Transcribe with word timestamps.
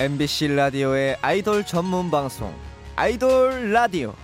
MBC 0.00 0.54
라디오의 0.54 1.16
아이돌 1.20 1.66
전문 1.66 2.08
방송 2.08 2.54
아이돌 2.94 3.72
라디오 3.72 4.14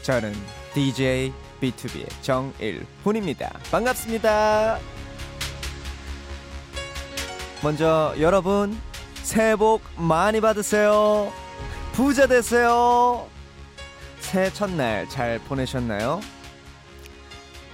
저는 0.00 0.32
DJ 0.72 1.30
B2B의 1.60 2.08
정일훈입니다. 2.22 3.52
반갑습니다. 3.70 4.78
먼저 7.62 8.14
여러분 8.18 8.80
새해 9.16 9.56
복 9.56 9.82
많이 9.98 10.40
받으세요. 10.40 11.30
부자 11.92 12.26
되세요. 12.26 13.28
새해 14.20 14.50
첫날 14.50 15.06
잘 15.10 15.38
보내셨나요? 15.40 16.22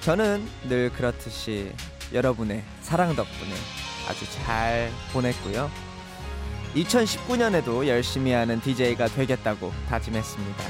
저는 0.01 0.45
늘 0.69 0.91
그렇듯이 0.91 1.73
여러분의 2.13 2.65
사랑 2.83 3.15
덕분에 3.15 3.53
아주 4.09 4.29
잘 4.33 4.91
보냈고요. 5.13 5.90
2019년에도 6.75 7.87
열심히 7.87 8.33
하는 8.33 8.61
DJ가 8.61 9.07
되겠다고 9.09 9.73
다짐했습니다. 9.89 10.65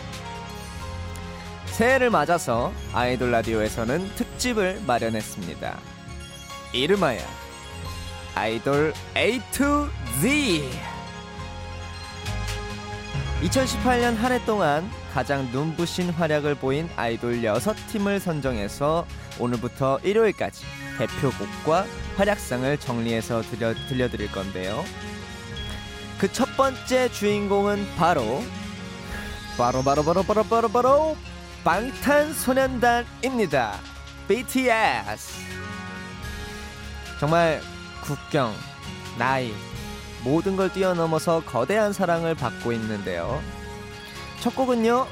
새해를 1.67 2.11
맞아서 2.11 2.73
아이돌 2.93 3.31
라디오에서는 3.31 4.15
특집을 4.15 4.83
마련했습니다. 4.87 5.79
이름하여 6.73 7.21
아이돌 8.35 8.93
A 9.17 9.41
to 9.53 9.89
Z. 10.21 10.69
2018년 13.43 14.17
한 14.17 14.33
해 14.33 14.45
동안 14.45 14.91
가장 15.15 15.49
눈부신 15.51 16.11
활약을 16.11 16.57
보인 16.57 16.89
아이돌 16.97 17.41
6팀을 17.41 18.21
선정해서 18.21 19.07
오늘부터 19.39 19.99
일요일까지 20.03 20.65
대표곡과 20.99 21.87
활약상을 22.17 22.79
정리해서 22.79 23.41
들려, 23.43 23.75
들려드릴 23.89 24.31
건데요. 24.31 24.85
그 26.21 26.31
첫 26.31 26.55
번째 26.55 27.11
주인공은 27.11 27.97
바로 27.97 28.45
바로 29.57 29.83
바로 29.83 30.05
바로 30.05 30.23
바로 30.23 30.45
바로 30.45 30.69
바로 30.69 31.17
방탄소년단입니다. 31.65 33.81
BTS. 34.29 35.41
정말 37.19 37.63
국경, 38.03 38.55
나이, 39.19 39.55
모든 40.23 40.57
걸 40.57 40.71
뛰어넘어서 40.71 41.43
거대한 41.43 41.95
사랑을 41.95 42.35
받고 42.35 42.73
있는데요. 42.73 43.43
첫 44.41 44.55
곡은요, 44.55 45.07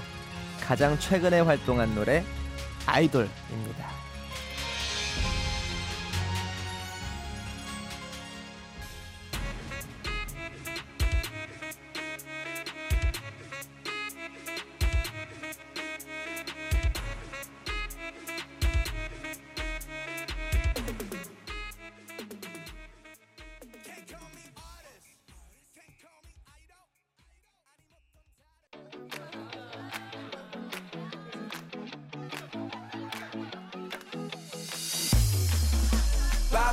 가장 0.67 0.99
최근에 0.99 1.41
활동한 1.41 1.95
노래, 1.95 2.23
아이돌입니다. 2.85 3.89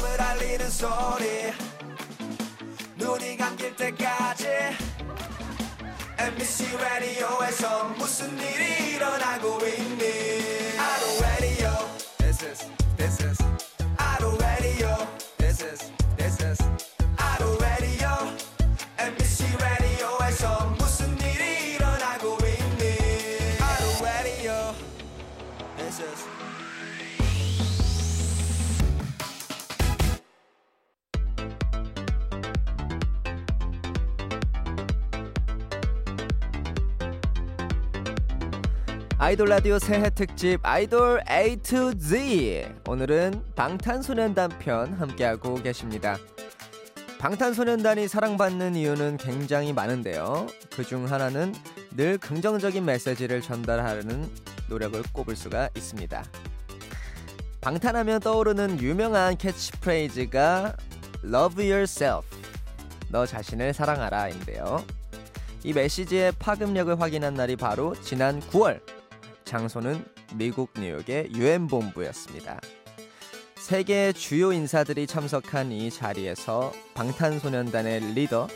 밤을 0.05 0.21
알리는 0.21 0.69
소리. 0.69 1.51
눈이 2.95 3.37
감길 3.37 3.75
때까지 3.75 4.47
MBC 6.17 6.77
라디오에서 6.77 7.85
무슨 7.97 8.37
일이 8.37 8.93
일어나고 8.95 9.59
있니? 9.65 10.77
아로 10.77 11.21
라디오 11.21 11.69
This 12.19 12.45
is 12.45 12.71
This 12.97 13.23
is. 13.23 13.43
아로 13.97 14.37
라디오 14.37 14.95
This 15.37 15.63
is 15.63 15.91
This 16.17 16.43
is. 16.43 16.63
아로 17.17 17.57
라디오 17.57 18.09
MBC 18.99 19.57
라디오에서 19.57 20.67
무슨 20.77 21.17
일이 21.19 21.73
일어나고 21.73 22.37
있니? 22.45 23.57
아로 23.59 24.05
라디오 24.05 24.75
This 25.77 26.01
is 26.01 26.54
아이돌 39.25 39.49
라디오 39.49 39.79
새해 39.79 40.11
특집 40.11 40.59
아이돌 40.61 41.19
A 41.27 41.55
to 41.55 41.97
Z. 41.97 42.67
오늘은 42.87 43.41
방탄소년단 43.55 44.59
편 44.59 44.93
함께하고 44.93 45.55
계십니다. 45.55 46.15
방탄소년단이 47.17 48.07
사랑받는 48.07 48.75
이유는 48.75 49.17
굉장히 49.17 49.73
많은데요. 49.73 50.45
그 50.75 50.83
중 50.83 51.11
하나는 51.11 51.55
늘 51.97 52.19
긍정적인 52.19 52.85
메시지를 52.85 53.41
전달하려는 53.41 54.29
노력을 54.69 55.01
꼽을 55.11 55.35
수가 55.35 55.69
있습니다. 55.75 56.23
방탄하면 57.61 58.19
떠오르는 58.19 58.79
유명한 58.79 59.37
캐치프레이즈가 59.37 60.75
Love 61.23 61.71
Yourself. 61.71 62.27
너 63.09 63.25
자신을 63.25 63.73
사랑하라인데요. 63.73 64.85
이 65.63 65.73
메시지의 65.73 66.33
파급력을 66.37 67.01
확인한 67.01 67.33
날이 67.33 67.55
바로 67.55 67.95
지난 68.03 68.39
9월. 68.39 68.81
장소는 69.45 70.03
미국 70.33 70.71
뉴욕의 70.75 71.31
유엔 71.35 71.67
본부였습니다. 71.67 72.59
세계 73.55 74.11
주요 74.11 74.51
인사들이 74.51 75.07
참석한 75.07 75.71
이 75.71 75.89
자리에서 75.89 76.73
방탄소년단의 76.93 78.13
리더 78.13 78.47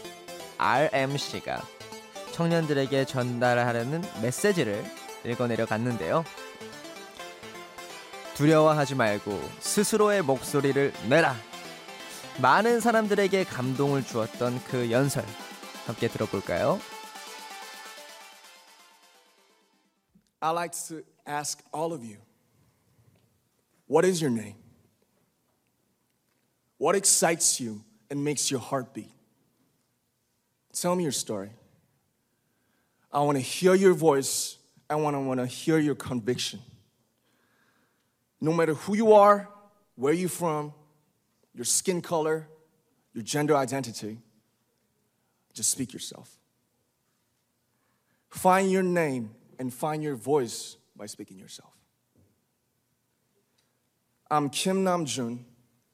RMC가 0.58 1.64
청년들에게 2.32 3.06
전달하려는 3.06 4.04
메시지를 4.22 4.84
읽어내려 5.26 5.66
갔는데요. 5.66 6.24
두려워하지 8.36 8.96
말고 8.96 9.42
스스로의 9.60 10.22
목소리를 10.22 10.94
내라. 11.10 11.36
많은 12.42 12.80
사람들에게 12.80 13.44
감동을 13.44 14.04
주었던 14.04 14.64
그 14.64 14.92
연설 14.92 15.26
함께 15.86 16.08
들어볼까요? 16.08 16.80
I'd 20.42 20.52
like 20.52 20.72
to 20.88 21.04
ask 21.26 21.62
all 21.74 21.94
of 21.94 22.04
you 22.04 22.18
what 23.88 24.06
is 24.06 24.22
your 24.22 24.30
name? 24.30 24.56
What 26.78 26.96
excites 26.96 27.60
you 27.60 27.84
and 28.10 28.24
makes 28.24 28.52
your 28.52 28.60
heart 28.60 28.94
beat? 28.94 29.12
Tell 30.74 30.96
me 30.96 31.04
your 31.04 31.12
story. 31.12 31.50
I 33.12 33.22
want 33.22 33.38
to 33.38 33.42
hear 33.42 33.74
your 33.74 33.94
voice. 33.94 34.58
I 34.90 34.96
want 34.96 35.16
to 35.16 35.20
want 35.20 35.40
to 35.40 35.48
hear 35.48 35.80
your 35.80 35.96
conviction. 35.96 36.60
No 38.40 38.54
matter 38.54 38.76
who 38.76 38.96
you 38.96 39.14
are, 39.14 39.50
where 39.96 40.14
you're 40.14 40.30
from, 40.30 40.74
your 41.54 41.66
skin 41.66 42.02
color, 42.02 42.48
your 43.14 43.24
gender 43.24 43.56
identity, 43.56 44.20
just 45.54 45.72
speak 45.72 45.92
yourself. 45.92 46.32
Find 48.30 48.72
your 48.72 48.84
name 48.84 49.32
and 49.60 49.74
find 49.74 50.02
your 50.02 50.16
voice 50.16 50.78
by 50.96 51.06
speaking 51.06 51.38
yourself. 51.38 51.74
I'm 54.32 54.50
Kim 54.50 54.84
Namjoon 54.86 55.40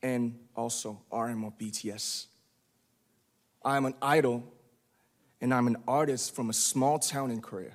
and 0.04 0.38
also 0.56 1.02
RM 1.12 1.44
of 1.44 1.58
BTS. 1.58 2.28
I'm 3.64 3.86
an 3.86 3.96
idol 4.02 4.44
and 5.42 5.54
I'm 5.54 5.68
an 5.68 5.78
artist 5.88 6.36
from 6.36 6.50
a 6.50 6.54
small 6.54 7.00
town 7.00 7.32
in 7.32 7.42
Korea. 7.42 7.72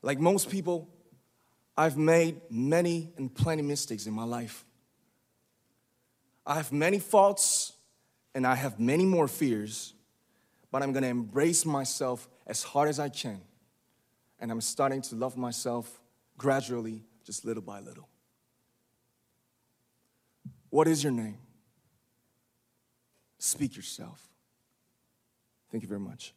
Like 0.00 0.18
most 0.18 0.48
people, 0.50 0.88
I've 1.76 1.96
made 1.96 2.40
many 2.50 3.12
and 3.16 3.34
plenty 3.34 3.62
mistakes 3.62 4.06
in 4.06 4.14
my 4.14 4.24
life. 4.24 4.64
I 6.46 6.54
have 6.54 6.72
many 6.72 6.98
faults 6.98 7.72
and 8.34 8.46
I 8.46 8.54
have 8.54 8.78
many 8.80 9.04
more 9.04 9.28
fears, 9.28 9.92
but 10.70 10.82
I'm 10.82 10.92
gonna 10.92 11.08
embrace 11.08 11.66
myself 11.66 12.28
as 12.46 12.62
hard 12.62 12.88
as 12.88 12.98
I 12.98 13.08
can. 13.08 13.40
And 14.40 14.50
I'm 14.50 14.60
starting 14.60 15.02
to 15.02 15.14
love 15.14 15.36
myself 15.36 16.00
gradually, 16.36 17.04
just 17.24 17.44
little 17.44 17.62
by 17.62 17.80
little. 17.80 18.08
What 20.70 20.88
is 20.88 21.02
your 21.02 21.12
name? 21.12 21.38
Speak 23.38 23.76
yourself. 23.76 24.28
Thank 25.70 25.82
you 25.82 25.88
very 25.88 26.00
much. 26.00 26.34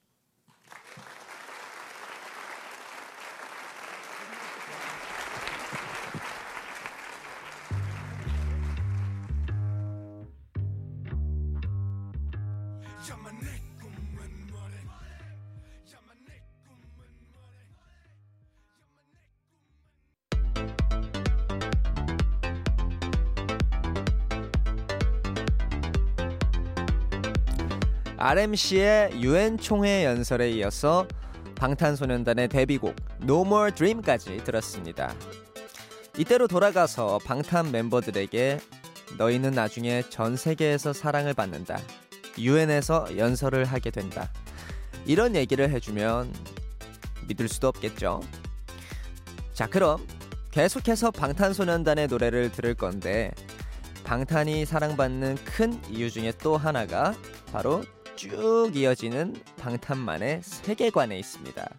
RMC의 28.29 29.21
UN 29.21 29.57
총회 29.57 30.03
연설에 30.03 30.51
이어서 30.51 31.07
방탄소년단의 31.55 32.49
데뷔곡 32.49 32.93
No 33.21 33.45
More 33.45 33.71
Dream까지 33.71 34.43
들었습니다. 34.43 35.15
이때로 36.17 36.49
돌아가서 36.49 37.19
방탄 37.23 37.71
멤버들에게 37.71 38.59
너희는 39.17 39.51
나중에 39.51 40.03
전 40.09 40.35
세계에서 40.35 40.91
사랑을 40.91 41.33
받는다. 41.33 41.79
UN에서 42.37 43.17
연설을 43.17 43.63
하게 43.63 43.91
된다. 43.91 44.29
이런 45.05 45.33
얘기를 45.33 45.69
해주면 45.69 46.33
믿을 47.29 47.47
수도 47.47 47.69
없겠죠. 47.69 48.19
자, 49.53 49.67
그럼 49.67 50.05
계속해서 50.51 51.11
방탄소년단의 51.11 52.07
노래를 52.07 52.51
들을 52.51 52.73
건데 52.73 53.31
방탄이 54.03 54.65
사랑받는 54.65 55.37
큰 55.45 55.79
이유 55.89 56.11
중에 56.11 56.33
또 56.39 56.57
하나가 56.57 57.13
바로 57.53 57.83
쭉 58.17 58.71
이어지는 58.73 59.35
방탄만의 59.59 60.41
세계관에 60.43 61.17
있습니다. 61.19 61.69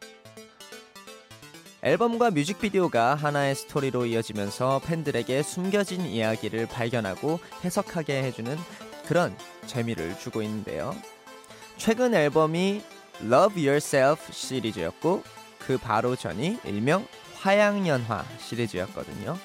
앨범과 1.83 2.31
뮤직비디오가 2.31 3.15
하나의 3.15 3.55
스토리로 3.55 4.07
이어지면서 4.07 4.81
팬들에게 4.85 5.43
숨겨진 5.43 6.07
이야기를 6.07 6.67
발견하고 6.67 7.41
해석하게 7.65 8.23
해주는 8.23 8.57
그런 9.07 9.37
재미를 9.67 10.17
주고 10.19 10.41
있는데요. 10.43 10.97
최근 11.77 12.15
앨범이 12.15 12.83
Love 13.23 13.67
Yourself 13.67 14.33
시리즈였고 14.33 15.23
그 15.59 15.77
바로 15.77 16.15
전이 16.17 16.59
일명 16.65 17.07
화양연화 17.35 18.25
시리즈였거든요. 18.39 19.37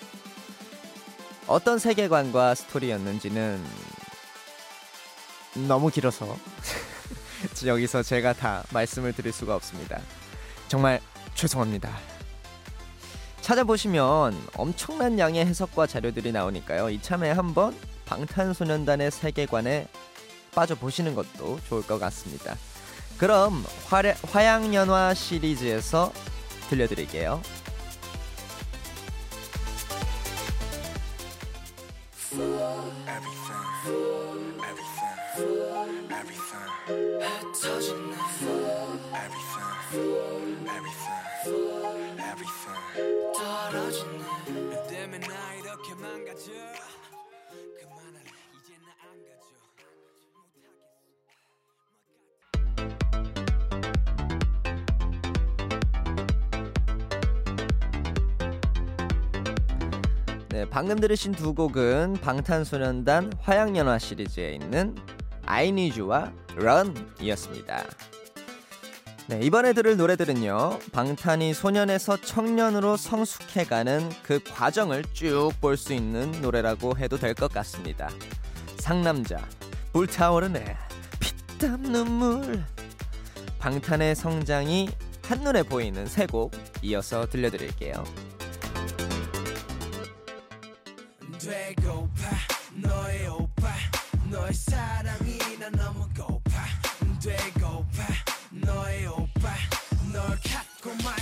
어떤 1.47 1.77
세계관과 1.79 2.55
스토리였는지는 2.55 3.63
너무 5.67 5.89
길어서 5.89 6.35
여기서 7.65 8.03
제가 8.03 8.33
다 8.33 8.63
말씀을 8.71 9.13
드릴 9.13 9.31
수가 9.31 9.55
없습니다. 9.55 9.99
정말 10.67 10.99
죄송합니다. 11.35 11.95
찾아보시면 13.41 14.47
엄청난 14.55 15.19
양의 15.19 15.45
해석과 15.45 15.87
자료들이 15.87 16.31
나오니까요. 16.31 16.89
이참에 16.89 17.31
한번 17.31 17.75
방탄소년단의 18.05 19.11
세계관에 19.11 19.87
빠져보시는 20.55 21.15
것도 21.15 21.59
좋을 21.67 21.85
것 21.85 21.99
같습니다. 21.99 22.55
그럼 23.17 23.65
화려, 23.87 24.13
화양연화 24.31 25.13
시리즈에서 25.13 26.11
들려드릴게요. 26.69 27.41
네, 60.49 60.65
방금 60.69 60.99
들으신 60.99 61.31
두 61.31 61.53
곡은 61.53 62.15
방탄소년단 62.21 63.31
화양연화 63.39 63.99
시리즈에 63.99 64.51
있는 64.55 64.95
I 65.45 65.67
Need 65.69 65.99
You와 65.99 66.31
Run이었습니다. 66.55 67.83
네, 69.27 69.39
이번에 69.41 69.73
들을 69.73 69.95
노래들은요. 69.95 70.79
방탄이 70.91 71.53
소년에서 71.53 72.17
청년으로 72.21 72.97
성숙해가는 72.97 74.09
그 74.23 74.39
과정을 74.43 75.03
쭉 75.13 75.53
볼 75.61 75.77
수 75.77 75.93
있는 75.93 76.31
노래라고 76.41 76.97
해도 76.97 77.17
될 77.17 77.33
것 77.33 77.51
같습니다. 77.53 78.09
상남자, 78.77 79.37
불타오르네, 79.93 80.75
피땀 81.19 81.83
눈물. 81.83 82.63
방탄의 83.59 84.15
성장이 84.15 84.89
한눈에 85.25 85.63
보이는 85.63 86.05
세 86.05 86.25
곡 86.27 86.51
이어서 86.81 87.25
들려드릴게요. 87.25 88.03
되고파 91.39 92.29
너의 92.75 93.27
오빠 93.27 93.67
너의 94.33 94.51
사랑이 94.51 95.37
난 95.59 95.71
너무 95.73 96.09
고파. 96.17 96.65
되고파. 97.21 98.03
너의 98.65 99.05
오빠 99.05 99.53
널 100.11 100.23
갖고 100.41 100.89
말 101.03 101.15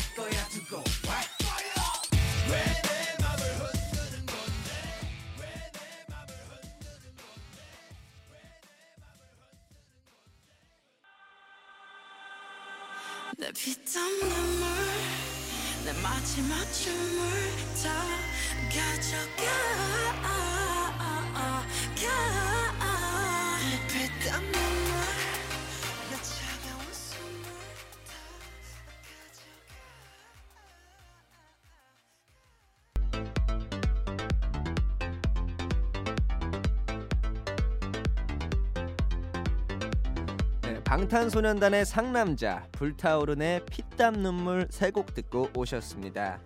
방탄소년단의 41.02 41.84
상남자 41.84 42.68
불타오르네 42.74 43.62
피땀 43.66 44.22
눈물 44.22 44.68
세 44.70 44.92
곡 44.92 45.16
듣고 45.16 45.50
오셨습니다. 45.56 46.40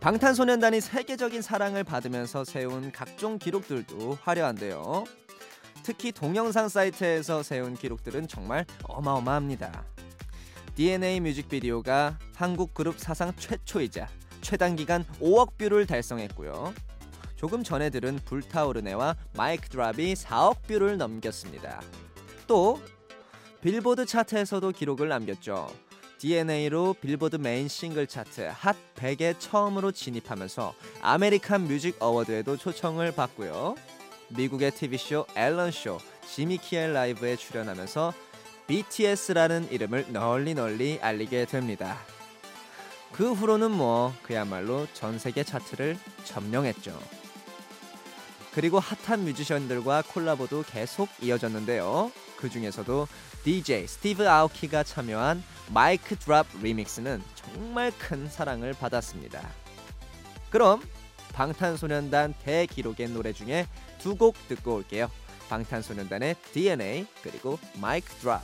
방탄소년단이 0.00 0.82
세계적인 0.82 1.40
사랑을 1.40 1.82
받으면서 1.82 2.44
세운 2.44 2.92
각종 2.92 3.38
기록들도 3.38 4.18
화려한데요. 4.22 5.04
특히 5.82 6.12
동영상 6.12 6.68
사이트에서 6.68 7.42
세운 7.42 7.74
기록들은 7.74 8.28
정말 8.28 8.66
어마어마합니다. 8.82 9.82
DNA 10.74 11.18
뮤직비디오가 11.20 12.18
한국 12.34 12.74
그룹 12.74 12.98
사상 12.98 13.34
최초이자 13.34 14.08
최단 14.42 14.76
기간 14.76 15.06
5억 15.22 15.56
뷰를 15.56 15.86
달성했고요. 15.86 16.74
조금 17.36 17.64
전에 17.64 17.88
들은 17.88 18.18
불타오르네와 18.26 19.16
MIC 19.38 19.70
Drop이 19.70 20.12
4억 20.16 20.64
뷰를 20.66 20.98
넘겼습니다. 20.98 21.80
또 22.46 22.78
빌보드 23.60 24.06
차트에서도 24.06 24.70
기록을 24.70 25.08
남겼죠. 25.08 25.68
DNA로 26.18 26.94
빌보드 27.00 27.36
메인 27.36 27.68
싱글 27.68 28.06
차트 28.06 28.50
핫 28.52 28.76
100에 28.96 29.36
처음으로 29.38 29.92
진입하면서 29.92 30.74
아메리칸 31.02 31.66
뮤직 31.66 31.96
어워드에도 32.00 32.56
초청을 32.56 33.12
받고요. 33.12 33.74
미국의 34.28 34.72
TV쇼 34.72 35.26
엘런 35.36 35.70
쇼 35.70 35.98
지미 36.28 36.58
키멀 36.58 36.92
라이브에 36.92 37.36
출연하면서 37.36 38.12
BTS라는 38.66 39.72
이름을 39.72 40.12
널리 40.12 40.54
널리 40.54 40.98
알리게 41.00 41.46
됩니다. 41.46 41.98
그 43.12 43.32
후로는 43.32 43.70
뭐 43.70 44.12
그야말로 44.22 44.86
전 44.92 45.18
세계 45.18 45.42
차트를 45.42 45.96
점령했죠. 46.24 46.96
그리고 48.52 48.78
핫한 48.78 49.24
뮤지션들과 49.24 50.02
콜라보도 50.02 50.64
계속 50.64 51.08
이어졌는데요. 51.22 52.12
그 52.38 52.48
중에서도 52.48 53.08
DJ 53.44 53.86
스티브 53.86 54.28
아오키가 54.28 54.84
참여한 54.84 55.42
마이크 55.72 56.16
드랍 56.16 56.46
리믹스는 56.62 57.22
정말 57.34 57.92
큰 57.98 58.28
사랑을 58.28 58.72
받았습니다. 58.72 59.46
그럼 60.50 60.80
방탄소년단 61.32 62.34
대기록의 62.44 63.08
노래 63.10 63.32
중에 63.32 63.66
두 63.98 64.16
곡 64.16 64.36
듣고 64.48 64.76
올게요. 64.76 65.10
방탄소년단의 65.48 66.36
DNA 66.52 67.06
그리고 67.22 67.58
마이크 67.80 68.08
드랍. 68.14 68.42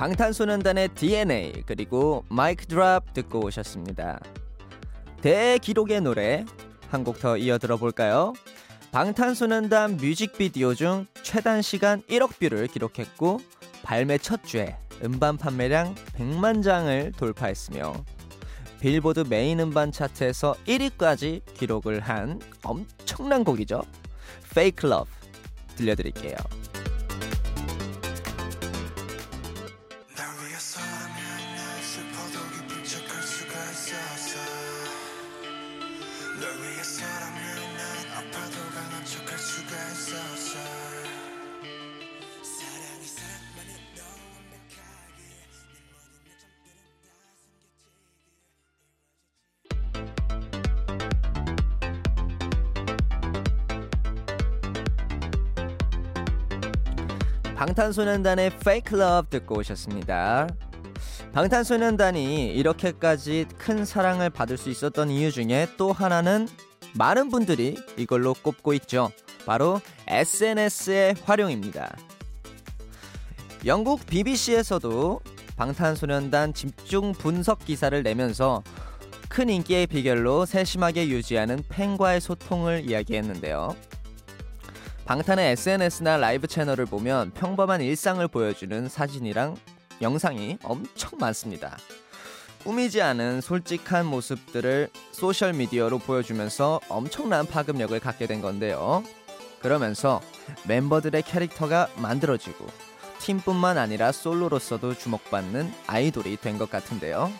방탄소년단의 0.00 0.88
DNA 0.94 1.64
그리고 1.66 2.24
MIC 2.30 2.64
Drop 2.64 3.12
듣고 3.12 3.44
오셨습니다. 3.44 4.18
대기록의 5.20 6.00
노래 6.00 6.46
한 6.90 7.04
곡 7.04 7.18
더 7.20 7.36
이어 7.36 7.58
들어볼까요? 7.58 8.32
방탄소년단 8.92 9.96
뮤직비디오 9.98 10.74
중 10.74 11.06
최단 11.22 11.62
시간 11.62 12.02
1억 12.02 12.38
뷰를 12.38 12.66
기록했고 12.66 13.40
발매 13.82 14.18
첫 14.18 14.44
주에 14.44 14.76
음반 15.04 15.36
판매량 15.36 15.94
100만 16.16 16.62
장을 16.62 17.12
돌파했으며 17.16 17.92
빌보드 18.80 19.24
메인 19.28 19.60
음반 19.60 19.92
차트에서 19.92 20.54
1위까지 20.66 21.42
기록을 21.54 22.00
한 22.00 22.40
엄청난 22.64 23.44
곡이죠. 23.44 23.82
Fake 24.50 24.90
Love 24.90 25.12
들려드릴게요. 25.76 26.36
방탄소년단의 57.60 58.46
Fake 58.46 58.98
Love 58.98 59.28
듣고 59.28 59.58
오셨습니다. 59.58 60.48
방탄소년단이 61.32 62.48
이렇게까지 62.54 63.46
큰 63.56 63.84
사랑을 63.84 64.30
받을 64.30 64.56
수 64.56 64.68
있었던 64.68 65.10
이유 65.10 65.30
중에 65.30 65.68
또 65.76 65.92
하나는 65.92 66.48
많은 66.94 67.28
분들이 67.28 67.76
이걸로 67.96 68.34
꼽고 68.34 68.72
있죠. 68.74 69.12
바로 69.46 69.80
SNS의 70.08 71.14
활용입니다. 71.24 71.96
영국 73.64 74.04
BBC에서도 74.06 75.20
방탄소년단 75.56 76.52
집중 76.52 77.12
분석 77.12 77.64
기사를 77.64 78.02
내면서 78.02 78.64
큰 79.28 79.48
인기의 79.48 79.86
비결로 79.86 80.46
세심하게 80.46 81.08
유지하는 81.08 81.62
팬과의 81.68 82.20
소통을 82.20 82.90
이야기했는데요. 82.90 83.76
방탄의 85.04 85.52
SNS나 85.52 86.16
라이브 86.16 86.48
채널을 86.48 86.86
보면 86.86 87.30
평범한 87.32 87.82
일상을 87.82 88.26
보여주는 88.26 88.88
사진이랑 88.88 89.56
영상이 90.00 90.58
엄청 90.62 91.18
많습니다. 91.18 91.76
꾸미지 92.64 93.00
않은 93.00 93.40
솔직한 93.40 94.06
모습들을 94.06 94.90
소셜미디어로 95.12 95.98
보여주면서 95.98 96.80
엄청난 96.88 97.46
파급력을 97.46 97.98
갖게 98.00 98.26
된 98.26 98.42
건데요. 98.42 99.02
그러면서 99.60 100.20
멤버들의 100.66 101.22
캐릭터가 101.22 101.88
만들어지고 101.96 102.66
팀뿐만 103.20 103.78
아니라 103.78 104.12
솔로로서도 104.12 104.94
주목받는 104.94 105.72
아이돌이 105.86 106.36
된 106.38 106.58
것 106.58 106.70
같은데요. 106.70 107.30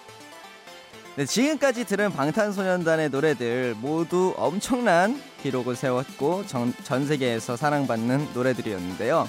네, 1.17 1.27
지금까지 1.27 1.85
들은 1.87 2.13
방탄소년단의 2.13 3.11
노래들 3.11 3.75
모두 3.79 4.33
엄청난 4.39 5.21
기록을 5.43 5.77
세웠고 5.77 6.47
전, 6.47 6.73
전 6.85 7.07
세계에서 7.07 7.57
사랑받는 7.57 8.29
노래들이었는데요. 8.33 9.29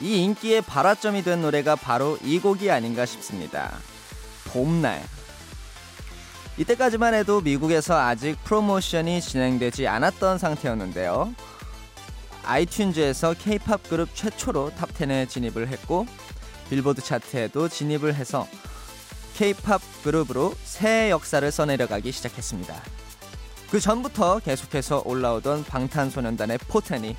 이 0.00 0.22
인기의 0.22 0.62
발화점이 0.62 1.22
된 1.22 1.42
노래가 1.42 1.76
바로 1.76 2.18
이 2.22 2.38
곡이 2.38 2.70
아닌가 2.70 3.06
싶습니다. 3.06 3.78
봄날. 4.44 5.02
이때까지만 6.58 7.14
해도 7.14 7.40
미국에서 7.40 7.98
아직 7.98 8.42
프로모션이 8.44 9.20
진행되지 9.20 9.86
않았던 9.88 10.38
상태였는데요. 10.38 11.34
아이튠즈에서 12.44 13.36
K-팝 13.38 13.82
그룹 13.88 14.14
최초로 14.14 14.70
탑10에 14.78 15.28
진입을 15.28 15.68
했고 15.68 16.06
빌보드 16.70 17.02
차트에도 17.02 17.68
진입을 17.68 18.14
해서 18.14 18.46
K-팝 19.34 19.80
그룹으로 20.02 20.54
새 20.64 21.10
역사를 21.10 21.50
써내려가기 21.50 22.12
시작했습니다. 22.12 22.74
그 23.70 23.80
전부터 23.80 24.38
계속해서 24.40 25.02
올라오던 25.04 25.64
방탄소년단의 25.64 26.58
포텐이 26.68 27.16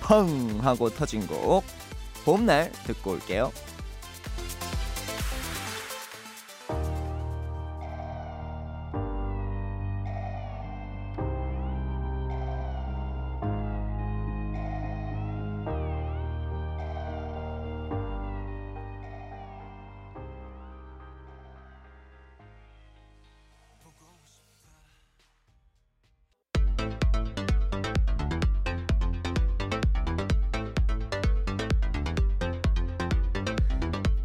펑 0.00 0.58
하고 0.62 0.90
터진 0.90 1.26
곡 1.26 1.62
봄날 2.28 2.70
듣고 2.84 3.12
올게요. 3.12 3.50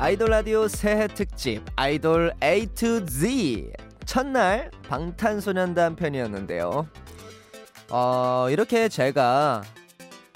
아이돌 0.04 0.32
라디오 0.32 0.68
새해 0.68 1.08
특집 1.08 1.64
아이돌 1.78 2.34
A 2.44 2.66
to 2.66 3.06
Z 3.06 3.72
첫날 4.06 4.70
방탄소년단 4.90 5.96
편이었는데요. 5.96 6.90
어, 7.90 8.48
이렇게 8.50 8.90
제가 8.90 9.64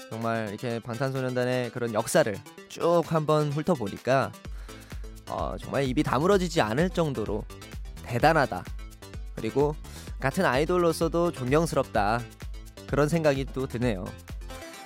정말 0.08 0.48
이렇게 0.48 0.80
방탄소년단의 0.80 1.70
그런 1.72 1.92
역사를 1.92 2.34
쭉 2.70 3.02
한번 3.08 3.52
훑어보니까 3.52 4.32
어, 5.28 5.56
정말 5.60 5.84
입이 5.84 6.02
다물어지지 6.02 6.62
않을 6.62 6.88
정도로 6.88 7.44
대단하다. 8.04 8.64
그리고 9.34 9.76
같은 10.18 10.46
아이돌로서도 10.46 11.32
존경스럽다. 11.32 12.22
그런 12.86 13.10
생각이 13.10 13.44
또 13.52 13.66
드네요. 13.66 14.06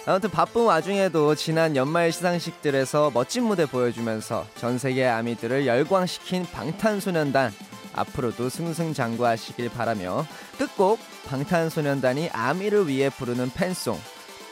아무튼 0.04 0.30
바쁜 0.30 0.64
와중에도 0.64 1.35
지난 1.37 1.76
연말 1.76 2.11
시상식들에서 2.11 3.12
멋진 3.14 3.44
무대 3.44 3.66
보여주면서 3.66 4.47
전 4.56 4.76
세계 4.78 5.06
아미들을 5.06 5.66
열광시킨 5.66 6.44
방탄소년단 6.47 7.52
앞으로도 7.94 8.49
승승장구하시길 8.49 9.68
바라며 9.71 10.26
끝곡 10.59 10.99
방탄소년단이 11.26 12.30
아미를 12.30 12.88
위해 12.88 13.11
부르는 13.11 13.50
팬송 13.52 13.99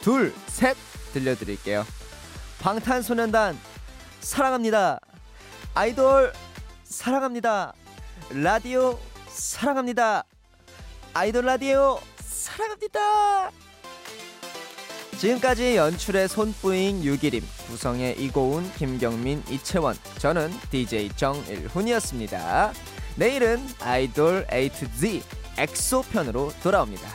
둘 0.01 0.33
셋 0.47 0.77
들려드릴게요. 1.13 1.85
방탄소년단 2.61 3.59
사랑합니다. 4.21 4.99
아이돌 5.73 6.31
사랑합니다. 6.83 7.73
라디오 8.29 8.97
사랑합니다. 9.27 10.23
아이돌 11.13 11.45
라디오 11.45 11.99
사랑합니다. 12.19 13.51
지금까지 15.21 15.75
연출의 15.75 16.27
손뿌잉 16.27 17.03
유기림, 17.03 17.43
구성의 17.67 18.15
이고운, 18.17 18.67
김경민, 18.73 19.43
이채원, 19.47 19.95
저는 20.17 20.49
DJ 20.71 21.09
정일훈이었습니다. 21.15 22.73
내일은 23.17 23.59
아이돌 23.81 24.47
A 24.51 24.69
to 24.69 24.87
Z 24.97 25.21
엑소 25.59 26.01
편으로 26.11 26.51
돌아옵니다. 26.63 27.07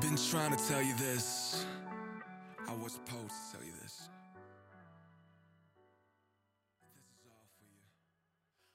Been 0.00 0.16
trying 0.16 0.56
to 0.56 0.66
tell 0.66 0.82
you 0.82 0.96
this. 0.96 1.66
Supposed 2.92 3.32
to 3.32 3.56
tell 3.56 3.64
you 3.64 3.72
this. 3.80 4.10